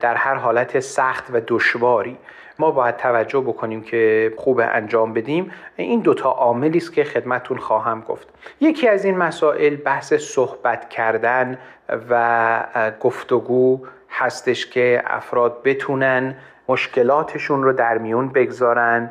در 0.00 0.14
هر 0.14 0.34
حالت 0.34 0.80
سخت 0.80 1.24
و 1.32 1.40
دشواری 1.48 2.16
ما 2.58 2.70
باید 2.70 2.96
توجه 2.96 3.40
بکنیم 3.40 3.82
که 3.82 4.32
خوب 4.36 4.60
انجام 4.64 5.12
بدیم. 5.12 5.52
این 5.76 6.00
دوتا 6.00 6.30
عاملی 6.30 6.78
است 6.78 6.92
که 6.92 7.04
خدمتون 7.04 7.58
خواهم 7.58 8.00
گفت. 8.00 8.28
یکی 8.60 8.88
از 8.88 9.04
این 9.04 9.16
مسائل 9.16 9.76
بحث 9.76 10.14
صحبت 10.14 10.88
کردن 10.88 11.58
و 12.10 12.92
گفتگو 13.00 13.86
هستش 14.10 14.66
که 14.66 15.02
افراد 15.06 15.62
بتونن 15.64 16.36
مشکلاتشون 16.68 17.62
رو 17.62 17.72
در 17.72 17.98
میون 17.98 18.28
بگذارن 18.28 19.10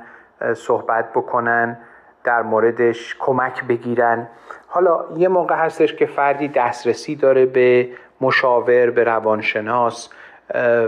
صحبت 0.53 1.13
بکنن 1.13 1.77
در 2.23 2.41
موردش 2.41 3.15
کمک 3.19 3.63
بگیرن. 3.63 4.27
حالا 4.67 5.05
یه 5.17 5.27
موقع 5.27 5.55
هستش 5.55 5.93
که 5.93 6.05
فردی 6.05 6.47
دسترسی 6.47 7.15
داره 7.15 7.45
به 7.45 7.89
مشاور 8.21 8.89
به 8.89 9.03
روانشناس 9.03 10.09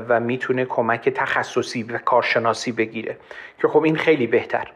و 0.10 0.19
می‌تونه 0.19 0.65
کمک 0.65 1.10
تخصصی 1.10 1.84
و 1.84 1.98
کارشناسی 1.98 2.72
بگیره 2.72 3.17
که 3.62 3.67
خب 3.67 3.84
این 3.84 3.95
خیلی 3.95 4.27
بهتر. 4.27 4.72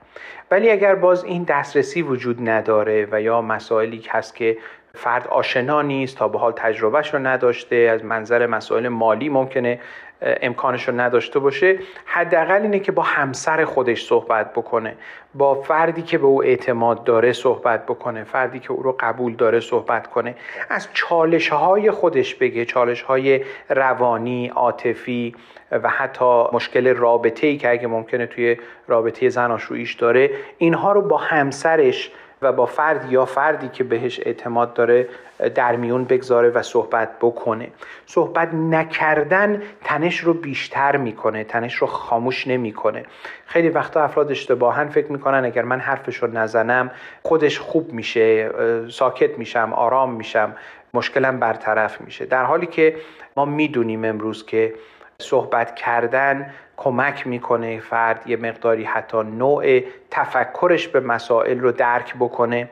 ولی 0.51 0.69
اگر 0.69 0.95
باز 0.95 1.23
این 1.23 1.43
دسترسی 1.43 2.01
وجود 2.01 2.49
نداره 2.49 3.07
و 3.11 3.21
یا 3.21 3.41
مسائلی 3.41 4.05
هست 4.09 4.35
که 4.35 4.57
فرد 4.95 5.27
آشنا 5.27 5.81
نیست 5.81 6.17
تا 6.17 6.27
به 6.27 6.39
حال 6.39 6.51
تجربهش 6.51 7.13
رو 7.13 7.19
نداشته 7.19 7.75
از 7.75 8.05
منظر 8.05 8.47
مسائل 8.47 8.87
مالی 8.87 9.29
ممکنه 9.29 9.79
امکانش 10.21 10.87
رو 10.87 10.99
نداشته 10.99 11.39
باشه. 11.39 11.79
حداقل 12.05 12.61
اینه 12.61 12.79
که 12.79 12.91
با 12.91 13.03
همسر 13.03 13.65
خودش 13.65 14.05
صحبت 14.05 14.53
بکنه. 14.53 14.95
با 15.33 15.61
فردی 15.61 16.01
که 16.01 16.17
به 16.17 16.25
او 16.25 16.43
اعتماد 16.43 17.03
داره 17.03 17.33
صحبت 17.33 17.85
بکنه. 17.85 18.23
فردی 18.23 18.59
که 18.59 18.71
او 18.71 18.83
رو 18.83 18.97
قبول 18.99 19.35
داره 19.35 19.59
صحبت 19.59 20.07
کنه. 20.07 20.35
از 20.69 20.87
چالش 20.93 21.49
های 21.49 21.91
خودش 21.91 22.35
بگه. 22.35 22.65
چالش 22.65 23.01
های 23.01 23.41
روانی 23.69 24.47
عاطفی 24.47 25.35
و 25.71 25.89
حتی 25.89 26.43
مشکل 26.53 26.87
رابطه 26.87 27.47
ای 27.47 27.57
که 27.57 27.69
اگه 27.69 27.87
ممکنه 27.87 28.25
توی 28.25 28.57
رابطه 28.87 29.29
زناشوییش 29.29 29.93
داره. 29.93 30.29
اینها 30.57 30.91
رو 30.91 31.01
با 31.01 31.17
همسرش 31.17 32.11
و 32.41 32.51
با 32.51 32.65
فرد 32.65 33.11
یا 33.11 33.25
فردی 33.25 33.69
که 33.69 33.83
بهش 33.83 34.19
اعتماد 34.25 34.73
داره 34.73 35.07
در 35.55 35.75
میون 35.75 36.03
بگذاره 36.03 36.49
و 36.49 36.61
صحبت 36.61 37.09
بکنه. 37.21 37.67
صحبت 38.05 38.53
نکردن 38.53 39.61
تنش 39.83 40.19
رو 40.19 40.33
بیشتر 40.33 40.97
می‌کنه 40.97 41.43
تنش 41.43 41.75
رو 41.75 41.87
خاموش 41.87 42.47
نمی‌کنه. 42.47 43.05
خیلی 43.45 43.69
وقتا 43.69 44.03
افراد 44.03 44.31
اشتباها 44.31 44.87
فکر 44.87 45.11
می‌کنن 45.11 45.45
اگر 45.45 45.63
من 45.63 45.79
حرفش 45.79 46.15
رو 46.15 46.27
نزنم 46.31 46.91
خودش 47.23 47.59
خوب 47.59 47.93
میشه 47.93 48.51
ساکت 48.89 49.37
میشم 49.37 49.73
آرام 49.73 50.13
میشم 50.13 50.55
مشکلم 50.93 51.39
برطرف 51.39 52.01
میشه. 52.01 52.25
در 52.25 52.43
حالی 52.43 52.65
که 52.65 52.95
ما 53.37 53.45
می‌دونیم 53.45 54.05
امروز 54.05 54.45
که 54.45 54.73
صحبت 55.21 55.75
کردن 55.75 56.53
کمک 56.79 57.27
می‌کنه 57.27 57.79
فرد 57.79 58.21
یه 58.25 58.37
مقداری 58.37 58.83
حتی 58.83 59.17
نوع 59.17 59.79
تفکرش 60.11 60.87
به 60.87 60.99
مسائل 60.99 61.59
رو 61.59 61.71
درک 61.71 62.15
بکنه. 62.15 62.69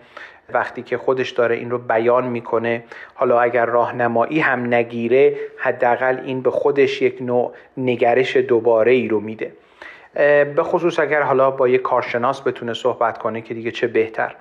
وقتی 0.53 0.81
که 0.81 0.97
خودش 0.97 1.29
داره 1.29 1.55
این 1.55 1.71
رو 1.71 1.77
بیان 1.77 2.27
می‌کنه 2.27 2.83
حالا 3.13 3.41
اگر 3.41 3.65
راهنمایی 3.65 4.39
هم 4.39 4.73
نگیره 4.73 5.35
حداقل 5.57 6.19
این 6.25 6.41
به 6.41 6.51
خودش 6.51 7.01
یک 7.01 7.17
نوع 7.21 7.53
نگرش 7.77 8.37
دوباره 8.37 8.91
ای 8.91 9.07
رو 9.07 9.19
میده. 9.19 9.51
به 10.55 10.63
خصوص 10.63 10.99
اگر 10.99 11.21
حالا 11.21 11.51
با 11.51 11.67
یک 11.67 11.81
کارشناس 11.81 12.41
بتونه 12.41 12.73
صحبت 12.73 13.17
کنه 13.17 13.41
که 13.41 13.53
دیگه 13.53 13.71
چه 13.71 13.87
بهتر. 13.87 14.35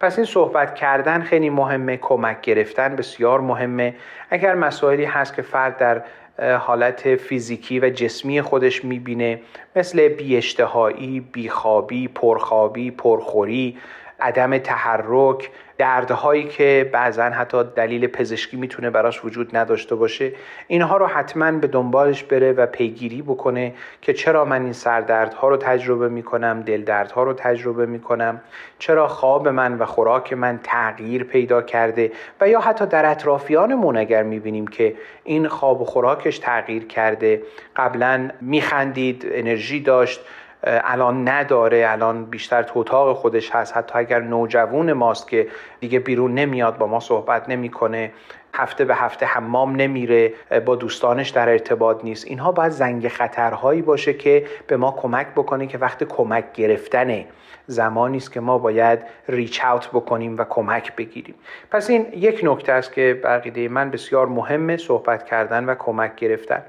پس 0.00 0.18
این 0.18 0.26
صحبت 0.26 0.74
کردن 0.74 1.22
خیلی 1.22 1.50
مهمه 1.50 1.96
کمک 1.96 2.40
گرفتن 2.40 2.96
بسیار 2.96 3.40
مهمه. 3.40 3.94
اگر 4.30 4.54
مسائلی 4.54 5.04
هست 5.04 5.34
که 5.34 5.42
فرد 5.42 5.76
در 5.76 6.02
حالت 6.40 7.16
فیزیکی 7.16 7.80
و 7.80 7.90
جسمی 7.90 8.42
خودش 8.42 8.84
می‌بینه. 8.84 9.40
مثل 9.76 10.08
بیاشتهایی، 10.08 11.20
بیخوابی، 11.20 12.08
پرخوابی، 12.08 12.90
پرخوری، 12.90 13.78
عدم 14.20 14.58
تحرک 14.58 15.50
دردهایی 15.80 16.44
که 16.44 16.90
بعضا 16.92 17.22
حتی 17.22 17.64
دلیل 17.64 18.06
پزشکی 18.06 18.56
می‌تونه 18.56 18.90
براش 18.90 19.24
وجود 19.24 19.56
نداشته 19.56 19.94
باشه 19.94 20.32
اینها 20.66 20.96
رو 20.96 21.06
حتما 21.06 21.52
به 21.52 21.66
دنبالش 21.66 22.24
بره 22.24 22.52
و 22.52 22.66
پیگیری 22.66 23.22
بکنه 23.22 23.74
که 24.02 24.12
چرا 24.12 24.44
من 24.44 24.62
این 24.62 24.72
سردردها 24.72 25.48
رو 25.48 25.56
تجربه 25.56 26.08
می‌کنم 26.08 26.62
دل 26.62 26.82
دردها 26.82 27.22
رو 27.22 27.32
تجربه 27.32 27.86
می‌کنم 27.86 28.40
چرا 28.78 29.08
خواب 29.08 29.48
من 29.48 29.78
و 29.78 29.86
خوراک 29.86 30.32
من 30.32 30.60
تغییر 30.62 31.24
پیدا 31.24 31.62
کرده 31.62 32.12
و 32.40 32.48
یا 32.48 32.60
حتی 32.60 32.86
در 32.86 33.10
اطرافیانمون 33.10 33.96
اگر 33.96 34.22
می‌بینیم 34.22 34.66
که 34.66 34.94
این 35.24 35.48
خواب 35.48 35.80
و 35.80 35.84
خوراکش 35.84 36.38
تغییر 36.38 36.86
کرده 36.86 37.42
قبلا 37.76 38.30
میخندید 38.40 39.26
انرژی 39.30 39.80
داشت 39.80 40.20
الان 40.64 41.28
نداره 41.28 41.86
الان 41.88 42.24
بیشتر 42.24 42.62
تو 42.62 42.78
اتاق 42.78 43.16
خودش 43.16 43.50
هست. 43.50 43.76
حتی 43.76 43.98
اگر 43.98 44.20
نوجوون 44.20 44.92
ماست 44.92 45.28
که 45.28 45.48
دیگه 45.80 45.98
بیرون 45.98 46.34
نمیاد 46.34 46.78
با 46.78 46.86
ما 46.86 47.00
صحبت 47.00 47.48
نمی‌کنه 47.48 48.12
هفته 48.54 48.84
به 48.84 48.94
هفته 48.94 49.26
حمام 49.26 49.76
نمیره 49.76 50.32
با 50.64 50.76
دوستانش 50.76 51.28
در 51.28 51.48
ارتباط 51.48 52.04
نیست. 52.04 52.26
اینها 52.26 52.52
باید 52.52 52.72
زنگ 52.72 53.08
خطرهایی 53.08 53.82
باشه 53.82 54.14
که 54.14 54.46
به 54.66 54.76
ما 54.76 54.92
کمک 54.92 55.26
بکنه 55.26 55.66
که 55.66 55.78
وقت 55.78 56.04
کمک 56.04 56.52
گرفتنه 56.52 57.26
زمانی 57.66 58.16
است 58.16 58.32
که 58.32 58.40
ما 58.40 58.58
باید 58.58 58.98
ریچ 59.28 59.64
اوت 59.64 59.88
بکنیم 59.88 60.38
و 60.38 60.44
کمک 60.44 60.96
بگیریم. 60.96 61.34
پس 61.70 61.90
این 61.90 62.06
یک 62.12 62.40
نکته 62.42 62.72
است 62.72 62.92
که 62.92 63.20
بقیده 63.24 63.68
من 63.68 63.90
بسیار 63.90 64.26
مهمه 64.26 64.76
صحبت 64.76 65.24
کردن 65.24 65.64
و 65.64 65.74
کمک 65.74 66.16
گرفتن. 66.16 66.62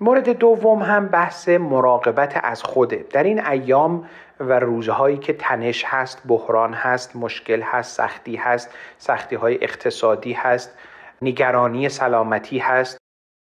مورد 0.00 0.28
دوم 0.28 0.82
هم 0.82 1.08
بحث 1.08 1.48
مراقبت 1.48 2.40
از 2.42 2.62
خوده 2.62 3.06
در 3.10 3.22
این 3.22 3.46
ایام 3.46 4.08
و 4.40 4.58
روزهایی 4.58 5.16
که 5.16 5.32
تنش 5.32 5.84
هست 5.86 6.22
بحران 6.28 6.74
هست 6.74 7.16
مشکل 7.16 7.62
هست 7.62 7.96
سختی 7.96 8.36
هست 8.36 8.70
سختی 8.98 9.36
های 9.36 9.58
اقتصادی 9.64 10.32
هست 10.32 10.78
نگرانی 11.22 11.88
سلامتی 11.88 12.58
هست 12.58 12.98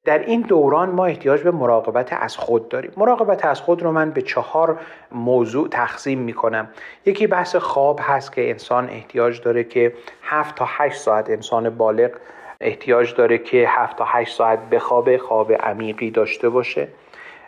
در 0.04 0.18
این 0.18 0.40
دوران 0.40 0.90
ما 0.90 1.06
احتیاج 1.06 1.42
به 1.42 1.50
مراقبت 1.50 2.12
از 2.12 2.36
خود 2.36 2.68
داریم. 2.68 2.92
مراقبت 2.96 3.44
از 3.44 3.60
خود 3.60 3.82
رو 3.82 3.92
من 3.92 4.10
به 4.10 4.22
چهار 4.22 4.80
موضوع 5.12 5.68
تقسیم 5.68 6.18
می 6.18 6.32
کنم 6.32 6.68
یکی 7.06 7.26
بحث 7.26 7.56
خواب 7.56 8.00
هست 8.02 8.32
که 8.32 8.50
انسان 8.50 8.88
احتیاج 8.88 9.42
داره 9.42 9.64
که 9.64 9.94
هفت 10.22 10.54
تا 10.54 10.64
هشت 10.68 10.96
ساعت 11.00 11.30
انسان 11.30 11.70
بالغ 11.70 12.10
احتیاج 12.64 13.14
داره 13.14 13.38
که 13.38 13.68
7 13.68 13.96
تا 13.96 14.04
8 14.04 14.36
ساعت 14.36 14.58
بخوابه 14.70 15.18
خواب 15.18 15.52
عمیقی 15.52 16.10
داشته 16.10 16.48
باشه. 16.48 16.88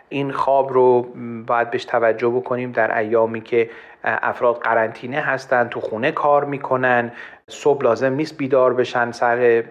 این 0.09 0.31
خواب 0.31 0.73
رو 0.73 1.01
باید 1.47 1.71
بهش 1.71 1.85
توجه 1.85 2.27
بکنیم 2.29 2.71
در 2.71 2.97
ایامی 2.97 3.41
که 3.41 3.69
افراد 4.03 4.55
قرنطینه 4.55 5.19
هستن 5.19 5.67
تو 5.67 5.79
خونه 5.79 6.11
کار 6.11 6.45
می‌کنن. 6.45 7.11
صبح 7.49 7.83
لازم 7.83 8.13
نیست 8.13 8.37
بیدار 8.37 8.73
بشن 8.73 9.11
سر 9.11 9.63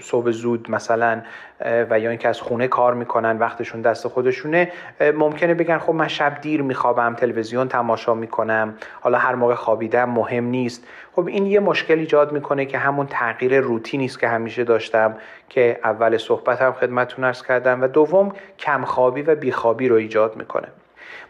صبح 0.00 0.30
زود 0.30 0.70
مثلا 0.70 1.22
و 1.90 2.00
یا 2.00 2.10
اینکه 2.10 2.28
از 2.28 2.40
خونه 2.40 2.68
کار 2.68 2.94
می‌کنن 2.94 3.38
وقتشون 3.38 3.80
دست 3.80 4.08
خودشونه. 4.08 4.72
ممکنه 5.00 5.54
بگن 5.54 5.78
خب 5.78 5.94
من 5.94 6.08
شب 6.08 6.40
دیر 6.40 6.62
میخوابم 6.62 7.14
تلویزیون 7.14 7.68
تماشا 7.68 8.14
می‌کنم. 8.14 8.74
حالا 9.00 9.18
هر 9.18 9.34
موقع 9.34 9.54
خوابیدم 9.54 10.10
مهم 10.10 10.44
نیست. 10.44 10.86
خب 11.12 11.26
این 11.26 11.46
یه 11.46 11.60
مشکل 11.60 11.98
ایجاد 11.98 12.32
می‌کنه 12.32 12.66
که 12.66 12.78
همون 12.78 13.06
تغییر 13.06 13.60
روتینی 13.60 14.04
است 14.04 14.20
که 14.20 14.28
همیشه 14.28 14.64
داشتم 14.64 15.16
که 15.48 15.80
اول 15.84 16.16
صحبتم 16.16 16.72
خدمتتون 16.72 17.24
ارز 17.24 17.42
کردم 17.42 17.82
و 17.82 17.86
دوم 17.86 18.32
کمخوابی 18.58 19.22
و 19.22 19.34
بیخوابی 19.34 19.88
رو 19.88 19.96
ایجاد 19.96 20.36
می‌کنه. 20.36 20.68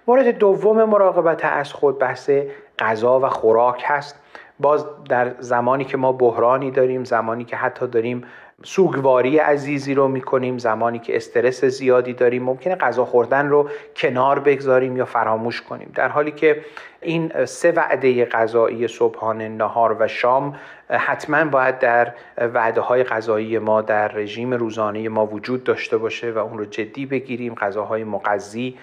مورد 0.07 0.39
دوم 0.39 0.85
مراقبت 0.85 1.45
از 1.45 1.73
خود 1.73 1.99
بحث 1.99 2.31
غذا 2.79 3.21
و 3.21 3.29
خوراک 3.29 3.85
هست. 3.87 4.21
باز 4.61 4.87
در 5.09 5.35
زمانی 5.39 5.85
که 5.85 5.97
ما 5.97 6.13
بحرانی 6.13 6.71
داریم 6.71 7.05
زمانی 7.05 7.45
که 7.45 7.57
حتی 7.57 7.87
داریم 7.87 8.25
سوگواری 8.63 9.39
عزیزی 9.39 9.95
رو 9.95 10.09
می‌کنیم 10.09 10.59
زمانی 10.59 10.99
که 10.99 11.17
استرس 11.17 11.65
زیادی 11.65 12.13
داریم 12.13 12.43
ممکنه 12.43 12.75
غذا 12.75 13.05
خوردن 13.05 13.49
رو 13.49 13.69
کنار 13.97 14.39
بگذاریم 14.39 14.97
یا 14.97 15.05
فراموش 15.05 15.63
کنیم. 15.63 15.93
در 15.95 16.09
حالی 16.09 16.31
که 16.31 16.65
این 17.01 17.45
سه 17.45 17.73
وعده 17.73 18.25
غذایی 18.25 18.89
صبحانه 18.89 19.49
نهار 19.49 19.97
و 20.01 20.09
شام 20.09 20.57
حتما 20.91 21.45
باید 21.45 21.79
در 21.79 22.13
وعده 22.39 22.81
های 22.81 23.05
غذایی 23.05 23.59
ما 23.59 23.83
در 23.83 24.09
رژیم 24.09 24.55
روزانه 24.55 25.09
ما 25.09 25.27
وجود 25.27 25.65
داشته 25.65 25.97
باشه 25.97 26.31
و 26.31 26.39
اون 26.39 26.59
رو 26.59 26.65
جدی 26.65 27.07
بگیریم. 27.07 27.55
غذاهای 27.55 28.05
مغذی 28.05 28.79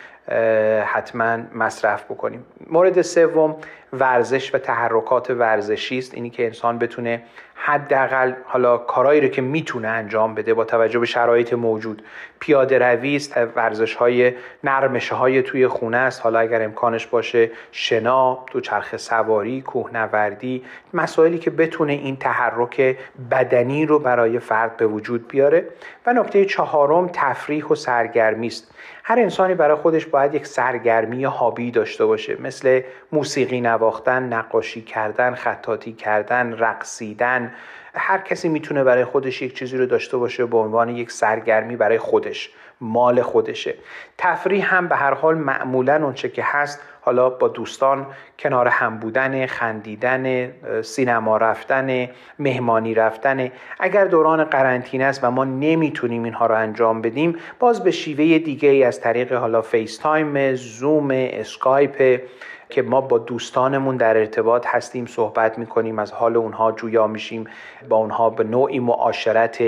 حتما 0.86 1.38
مصرف 1.56 2.04
بکنیم. 2.04 2.46
مورد 2.70 3.02
سوم 3.02 3.56
ورزش 3.94 4.56
و 4.56 4.58
تحرکات 4.58 5.30
ورزشی 5.30 5.98
است. 5.98 6.14
اینی 6.14 6.30
که 6.30 6.46
انسان 6.46 6.80
بتونه 6.80 7.24
حداقل 7.56 8.34
حالا 8.46 8.78
کارایی 8.78 9.22
رو 9.22 9.28
که 9.28 9.42
می‌تونه 9.42 9.88
انجام 9.88 10.36
بده 10.36 10.54
با 10.54 10.66
توجه 10.66 11.00
به 11.00 11.06
شرایط 11.06 11.54
موجود. 11.54 12.04
پیاده 12.40 12.80
روی 12.80 13.16
است. 13.16 13.38
ورزش 13.56 13.96
های 13.96 14.34
نرمشه 14.64 15.16
های 15.16 15.42
توی 15.42 15.68
خونه 15.68 15.98
است. 15.98 16.22
حالا 16.22 16.40
اگر 16.40 16.62
امکانش 16.62 17.08
باشه 17.08 17.52
شنا 17.72 18.44
تو 18.48 18.62
چرخ 18.62 18.98
سواری 18.98 19.62
کوهنوردی 19.62 20.64
مسائلی 20.94 21.38
که 21.38 21.50
بتونه 21.50 21.94
این 21.94 22.16
تحرک 22.16 22.98
بدنی 23.32 23.86
رو 23.86 24.00
برای 24.00 24.40
فرد 24.40 24.78
به 24.78 24.88
وجود 24.88 25.28
بیاره. 25.28 25.66
و 26.06 26.14
نکته 26.14 26.46
چهارم 26.46 27.10
تفریح 27.14 27.66
و 27.66 27.76
سرگرمی 27.76 28.48
است. 28.48 28.72
هر 29.10 29.20
انسانی 29.20 29.56
برای 29.56 29.76
خودش 29.76 30.06
باید 30.06 30.34
یک 30.34 30.48
سرگرمی 30.48 31.24
هابی 31.24 31.72
داشته 31.72 32.06
باشه. 32.06 32.42
مثل 32.42 32.82
موسیقی 33.12 33.62
نواختن، 33.62 34.34
نقاشی 34.34 34.82
کردن، 34.82 35.36
خطاطی 35.36 35.94
کردن، 35.94 36.54
رقصیدن 36.54 37.54
هر 37.96 38.18
کسی 38.18 38.50
می‌تونه 38.50 38.84
برای 38.84 39.06
خودش 39.06 39.42
یک 39.42 39.58
چیزی 39.58 39.78
رو 39.78 39.86
داشته 39.86 40.18
باشه 40.18 40.46
به 40.46 40.58
عنوان 40.58 40.90
یک 40.90 41.12
سرگرمی 41.12 41.76
برای 41.76 41.98
خودش. 41.98 42.50
مال 42.82 43.22
خودشه. 43.22 43.76
تفریح 44.18 44.76
هم 44.76 44.88
به 44.88 44.96
هر 44.96 45.14
حال 45.14 45.36
معمولا 45.36 46.04
اونچه 46.04 46.30
که 46.30 46.44
هست 46.46 46.82
حالا 47.02 47.30
با 47.30 47.48
دوستان 47.48 48.08
کنار 48.40 48.68
هم 48.68 48.98
بودن 48.98 49.46
خندیدن 49.46 50.52
سینما 50.82 51.38
رفتن 51.38 52.10
مهمانی 52.40 52.94
رفتن. 52.94 53.52
اگر 53.80 54.06
دوران 54.06 54.44
قرنطینه 54.44 55.04
است 55.04 55.24
و 55.24 55.32
ما 55.32 55.46
نمی‌تونیم 55.46 56.24
اینها 56.24 56.46
رو 56.46 56.56
انجام 56.56 57.02
بدیم 57.02 57.36
باز 57.60 57.84
به 57.84 57.92
شیوه 57.92 58.40
دیگه 58.40 58.70
ای 58.70 58.84
از 58.84 59.02
طریق 59.02 59.34
حالا 59.34 59.62
FaceTime 59.62 60.56
Zoom 60.56 61.08
Skype 61.12 62.22
که 62.70 62.82
ما 62.82 63.02
با 63.02 63.18
دوستانمون 63.18 63.98
در 63.98 64.18
ارتباط 64.18 64.68
هستیم 64.68 65.06
صحبت 65.06 65.60
می‌کنیم 65.60 66.00
از 66.00 66.12
حال 66.12 66.38
اونها 66.38 66.72
جویا 66.72 67.08
میشیم 67.08 67.48
با 67.90 67.96
اونها 67.96 68.30
به 68.30 68.44
نوعی 68.44 68.80
معاشرت 68.80 69.64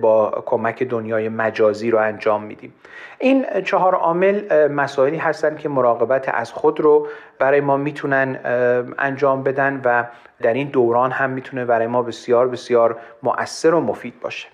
با 0.00 0.42
کمک 0.46 0.82
دنیای 0.82 1.28
مجازی 1.28 1.90
رو 1.90 1.98
انجام 1.98 2.42
میدیم. 2.42 2.74
این 3.18 3.46
چهار 3.64 3.94
عامل 3.94 4.68
مسائلی 4.68 5.16
هستند 5.16 5.58
که 5.58 5.68
مراقبت 5.68 6.28
از 6.34 6.52
خود 6.52 6.80
رو 6.80 7.08
برای 7.38 7.60
ما 7.60 7.76
می‌تونن 7.76 8.40
انجام 8.98 9.42
بدن 9.42 9.80
و 9.84 10.04
در 10.42 10.52
این 10.52 10.68
دوران 10.68 11.10
هم 11.10 11.30
می‌تونه 11.30 11.64
برای 11.64 11.86
ما 11.86 12.02
بسیار 12.02 12.48
بسیار 12.48 12.96
مؤثر 13.22 13.74
و 13.74 13.80
مفید 13.80 14.20
باشه. 14.20 14.48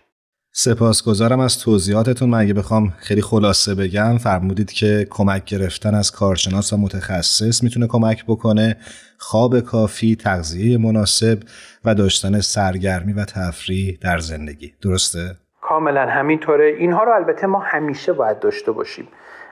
سپاسگزارم 0.60 1.40
از 1.40 1.58
توضیحاتتون. 1.58 2.30
من 2.30 2.38
اگه 2.38 2.54
بخوام 2.54 2.92
خیلی 2.98 3.22
خلاصه 3.22 3.74
بگم 3.74 4.18
فرمودید 4.18 4.72
که 4.72 5.06
کمک 5.10 5.44
گرفتن 5.44 5.94
از 5.94 6.12
کارشناس 6.12 6.72
و 6.72 6.76
متخصص 6.76 7.62
می‌تونه 7.62 7.86
کمک 7.86 8.24
بکنه. 8.24 8.76
خواب 9.18 9.60
کافی 9.60 10.16
تغذیه 10.16 10.78
مناسب 10.78 11.38
و 11.84 11.94
داشتن 11.94 12.40
سرگرمی 12.40 13.12
و 13.12 13.24
تفریح 13.24 13.98
در 14.00 14.18
زندگی. 14.18 14.74
درسته؟ 14.82 15.36
کاملا 15.62 16.06
همینطوره. 16.06 16.74
اینها 16.78 17.04
رو 17.04 17.12
البته 17.12 17.46
ما 17.46 17.58
همیشه 17.58 18.12
باید 18.12 18.40
داشته 18.40 18.72
باشیم. 18.72 19.08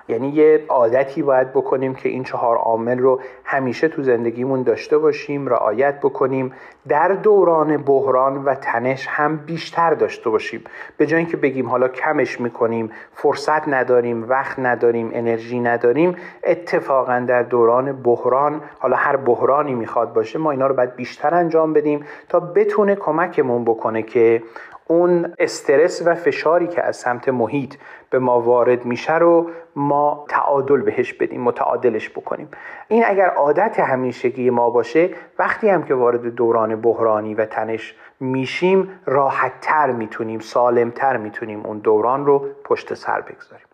یعنی 0.09 0.29
یه 0.29 0.65
عادتی 0.69 1.23
باید 1.23 1.51
بکنیم 1.51 1.95
که 1.95 2.09
این 2.09 2.25
چهار 2.25 2.57
عامل 2.57 2.99
رو 2.99 3.21
همیشه 3.45 3.89
تو 3.89 4.03
زندگیمون 4.03 4.63
داشته 4.63 4.99
باشیم 4.99 5.49
رعایت 5.49 6.01
بکنیم. 6.01 6.53
در 6.89 7.09
دوران 7.09 7.77
بحران 7.77 8.45
و 8.45 8.55
تنش 8.55 9.07
هم 9.07 9.37
بیشتر 9.37 9.95
داشته 9.95 10.31
باشیم. 10.31 10.65
به 10.97 11.07
جای 11.07 11.19
اینکه 11.19 11.37
بگیم 11.37 11.69
حالا 11.69 11.89
کمش 11.89 12.41
می‌کنیم 12.41 12.91
فرصت 13.15 13.69
نداریم 13.69 14.29
وقت 14.29 14.59
نداریم 14.59 15.11
انرژی 15.13 15.61
نداریم 15.61 16.17
اتفاقا 16.45 17.25
در 17.29 17.43
دوران 17.43 17.93
بحران 17.93 18.61
حالا 18.79 18.97
هر 18.97 19.17
بحرانی 19.17 19.75
می‌خواد 19.75 20.13
باشه 20.13 20.39
ما 20.39 20.51
اینا 20.51 20.67
رو 20.67 20.75
باید 20.75 20.97
بیشتر 20.97 21.35
انجام 21.35 21.73
بدیم 21.73 22.05
تا 22.29 22.41
بتونه 22.41 22.95
کمکمون 22.95 23.65
بکنه 23.65 24.03
که 24.03 24.43
اون 24.89 25.35
استرس 25.39 26.03
و 26.07 26.15
فشاری 26.15 26.67
که 26.67 26.83
از 26.83 26.97
سمت 26.97 27.29
محیط 27.29 27.75
به 28.11 28.19
ما 28.19 28.41
وارد 28.41 28.85
میشه 28.85 29.19
رو 29.19 29.51
ما 29.77 30.25
تعادل 30.29 30.81
بهش 30.81 31.13
بدیم 31.13 31.41
متعادلش 31.41 32.11
بکنیم. 32.11 32.49
این 32.89 33.05
اگر 33.07 33.29
عادت 33.29 33.81
همیشگی 33.81 34.51
ما 34.51 34.71
باشه 34.71 35.11
وقتی 35.39 35.69
هم 35.69 35.83
که 35.83 35.95
وارد 35.95 36.35
دوران 36.35 36.81
بحرانی 36.81 37.35
و 37.35 37.47
تنش 37.47 37.95
میشیم 38.21 39.01
راحتتر 39.07 39.93
می‌تونیم 39.93 40.39
سالمتر 40.39 41.17
می‌تونیم 41.17 41.67
اون 41.67 41.79
دوران 41.79 42.27
رو 42.27 42.49
پشت 42.65 42.95
سر 42.95 43.21
بگذاریم. 43.21 43.67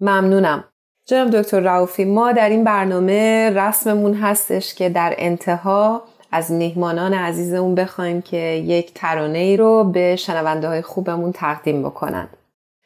ممنونم. 0.00 0.64
جناب 1.06 1.30
دکتر 1.30 1.60
راوفی 1.60 2.04
ما 2.04 2.32
در 2.32 2.48
این 2.48 2.64
برنامه 2.64 3.50
رسممون 3.56 4.14
هستش 4.14 4.74
که 4.74 4.88
در 4.88 5.14
انتها 5.18 6.02
از 6.32 6.52
مهمانان 6.52 7.14
عزیزمون 7.14 7.74
بخوایم 7.74 8.22
که 8.22 8.36
یک 8.36 8.94
ترانه 8.94 9.38
ای 9.38 9.56
رو 9.56 9.84
به 9.84 10.16
شنونده 10.16 10.68
های 10.68 10.82
خوبمون 10.82 11.32
تقدیم 11.32 11.82
بکنن. 11.82 12.28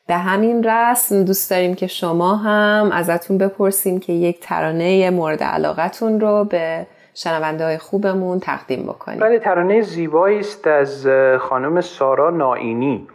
به 0.07 0.15
همین 0.15 0.65
رسم 0.65 1.25
دوست 1.25 1.51
داریم 1.51 1.75
که 1.75 1.87
شما 1.87 2.37
هم 2.37 2.91
ازتون 2.93 3.39
بپرسیم 3.39 4.01
که 4.01 4.13
یک 4.13 4.41
ترانه 4.41 5.11
مورد 5.11 5.43
علاقتون 5.43 6.21
رو 6.21 6.45
به 6.45 6.87
شنونده 7.15 7.65
های 7.65 7.79
خوبمون 7.79 8.41
تقدیم 8.41 8.83
بکنیم. 8.83 9.21
بله 9.21 9.39
ترانه 9.39 9.83
زیبایی 9.83 10.39
است 10.39 10.67
از 10.67 11.07
خانم 11.41 11.81
سارا 11.81 12.31
نائینی 12.31 13.07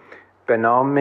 به 0.46 0.58
نام 0.58 0.96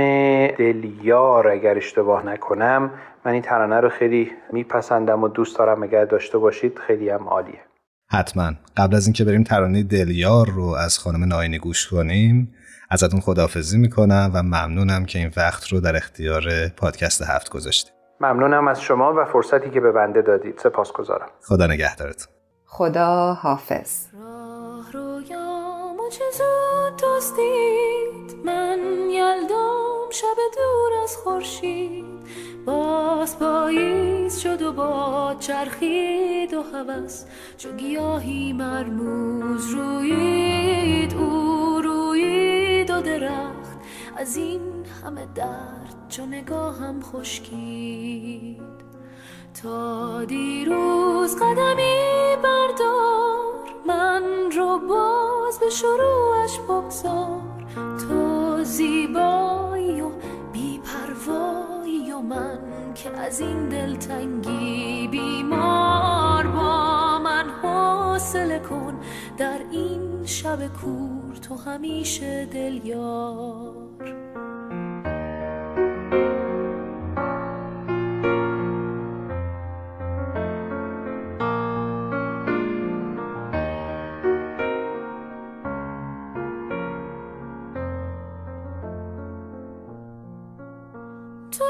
دلیار 0.47 1.49
اگر 1.49 1.77
اشتباه 1.77 2.27
نکنم. 2.27 2.91
من 3.25 3.33
این 3.33 3.43
ترانه 3.43 3.81
رو 3.81 3.89
خیلی 3.89 4.33
میپسندم 4.53 5.23
و 5.25 5.29
دوست 5.29 5.59
دارم 5.59 5.83
اگر 5.83 6.05
داشته 6.05 6.39
باشید 6.39 6.79
خیلی 6.79 7.11
هم 7.11 7.29
عالیه. 7.29 7.61
حتما. 8.09 8.53
قبل 8.77 8.97
از 8.97 9.07
اینکه 9.07 9.25
بریم 9.25 9.42
ترانه 9.42 9.83
دلیار 9.83 10.51
رو 10.51 10.64
از 10.64 10.99
خانم 10.99 11.25
ناینی 11.25 11.59
گوش 11.59 11.87
کنیم 11.88 12.55
ازتون 12.90 13.21
خداحافظی 13.21 13.79
می‌کنم 13.79 14.31
و 14.35 14.42
ممنونم 14.42 15.05
که 15.05 15.19
این 15.19 15.33
وقت 15.37 15.69
رو 15.69 15.81
در 15.81 15.97
اختیار 15.97 16.69
پادکست 16.77 17.23
هفت 17.23 17.49
گذاشتیم 17.49 17.92
ممنونم 18.21 18.69
از 18.69 18.81
شما 18.81 19.14
و 19.16 19.25
فرصتی 19.25 19.71
که 19.71 19.81
به 19.81 19.92
بنده 19.92 20.23
دادید. 20.23 20.59
سپاسگزارم. 20.59 21.29
خدا 21.42 21.66
نگهدارتون 21.66 22.33
خدا 22.64 23.35
حافظ 23.35 24.07
راه 24.14 24.92
رویام 24.92 25.97
چه 26.11 26.25
زود 26.38 27.03
من 28.47 28.79
یلدام 29.11 29.95
شب 30.20 30.37
دور 30.57 31.02
از 31.02 31.16
خورشید. 31.16 32.05
باز 32.66 33.38
پاییز 33.38 34.38
شد 34.38 34.62
و 34.62 34.72
با 34.72 35.37
چرخید 35.40 36.55
و 36.55 36.62
هوس. 36.62 37.24
چو 37.57 37.72
گیاهی 37.72 38.52
مرموز 38.52 39.70
روید 39.70 41.14
او 41.14 41.81
روید 41.85 42.90
و 42.90 43.00
درخت. 43.00 43.79
از 44.16 44.37
این 44.37 44.61
همه 45.05 45.26
درد 45.35 46.07
چو 46.09 46.26
نگاهم 46.26 47.02
خشکید. 47.02 48.62
تا 49.62 50.24
دیروز 50.24 51.37
قدمی 51.37 52.37
بردار 52.42 53.64
من 53.87 54.22
رو 54.57 54.79
باز 54.79 55.59
به 55.61 55.70
شروعش 55.70 56.59
بگذار. 56.59 57.40
تا 58.09 58.64
زیبایی 58.64 59.16
و 59.16 59.16
بیپروایی 59.16 59.62
و 59.62 59.65
من 62.29 62.59
که 62.95 63.11
از 63.11 63.41
این 63.41 63.69
دلتنگی 63.69 65.09
بیمار 65.09 66.47
با 66.47 67.19
من 67.19 67.51
حاصل 67.62 68.59
کن. 68.59 69.01
در 69.39 69.59
این 69.71 70.27
شب 70.27 70.59
کور 70.67 71.37
تو 71.37 71.55
همیشه 71.55 72.47
دل 72.47 72.81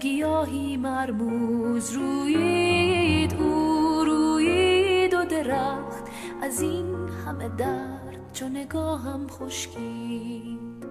گیاهی 0.00 0.76
مرموز 0.76 1.92
روید 1.92 3.34
او 3.34 4.04
روید 4.04 5.14
و 5.14 5.24
درخت. 5.24 6.04
از 6.42 6.60
این 6.60 7.08
همه 7.26 7.48
درد 7.48 8.32
چو 8.32 8.48
نگاهم 8.48 9.26
خشکید. 9.28 10.86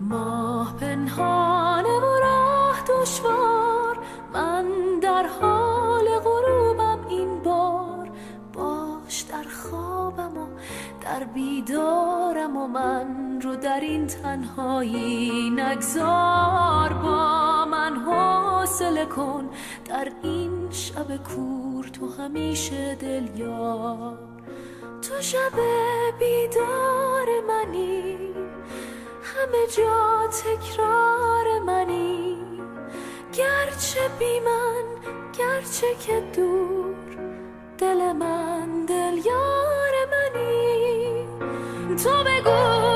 ماه 0.00 0.76
پنهانه 0.76 1.98
و 1.98 2.18
راه 2.22 2.76
دشوار 2.88 3.98
من 4.34 4.64
در 5.02 5.26
حال 5.40 6.04
غروبم 6.24 6.98
این 7.08 7.42
بار. 7.42 8.10
باش 8.52 9.20
در 9.20 9.42
خوابم 9.42 10.38
و 10.38 10.46
در 11.00 11.24
بیدارم 11.24 12.56
و 12.56 12.66
من 12.66 13.40
رو 13.40 13.56
در 13.56 13.80
این 13.80 14.06
تنهایی 14.06 15.50
نگذار. 15.50 16.92
با 16.92 17.43
حاصل 18.74 19.04
کن 19.04 19.50
در 19.84 20.12
این 20.22 20.70
شب 20.70 21.16
کور 21.16 21.84
تو 21.84 22.08
همیشه 22.08 22.94
دل 22.94 23.28
یار 23.36 24.18
تو 25.02 25.20
شب 25.20 25.52
بیدار 26.18 27.26
منی 27.48 28.16
همه 29.22 29.66
جا 29.76 30.26
تکرار 30.26 31.58
منی. 31.66 32.36
گرچه 33.32 34.08
بی 34.18 34.40
من 34.40 35.12
گرچه 35.38 35.94
که 36.06 36.20
دور 36.36 36.94
دل 37.78 38.12
من 38.12 38.84
دل 38.86 39.26
یار 39.26 39.94
منی. 40.10 41.26
تو 41.96 42.10
بگو 42.10 42.93